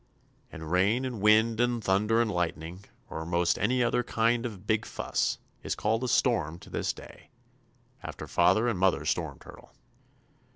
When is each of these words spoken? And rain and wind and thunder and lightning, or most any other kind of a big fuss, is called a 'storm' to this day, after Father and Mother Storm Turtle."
And 0.51 0.71
rain 0.71 1.05
and 1.05 1.21
wind 1.21 1.59
and 1.59 1.83
thunder 1.83 2.23
and 2.23 2.31
lightning, 2.31 2.85
or 3.07 3.23
most 3.23 3.59
any 3.59 3.83
other 3.83 4.01
kind 4.01 4.47
of 4.47 4.53
a 4.55 4.57
big 4.57 4.83
fuss, 4.83 5.37
is 5.61 5.75
called 5.75 6.03
a 6.03 6.07
'storm' 6.07 6.57
to 6.61 6.71
this 6.71 6.91
day, 6.91 7.29
after 8.01 8.25
Father 8.25 8.67
and 8.67 8.79
Mother 8.79 9.05
Storm 9.05 9.37
Turtle." 9.37 9.71